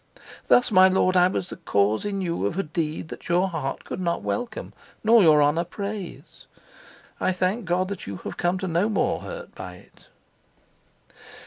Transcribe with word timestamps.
Thus, 0.47 0.71
my 0.71 0.87
lord, 0.87 1.15
I 1.15 1.27
was 1.27 1.51
the 1.51 1.57
cause 1.57 2.05
in 2.05 2.21
you 2.21 2.47
of 2.47 2.57
a 2.57 2.63
deed 2.63 3.09
that 3.09 3.29
your 3.29 3.49
heart 3.49 3.83
could 3.83 4.01
not 4.01 4.23
welcome 4.23 4.73
nor 5.03 5.21
your 5.21 5.43
honor 5.43 5.63
praise. 5.63 6.47
I 7.19 7.31
thank 7.31 7.65
God 7.65 7.87
that 7.89 8.07
you 8.07 8.17
have 8.23 8.35
come 8.35 8.57
to 8.57 8.67
no 8.67 8.89
more 8.89 9.19
hurt 9.19 9.53
by 9.53 9.75
it." 9.75 10.07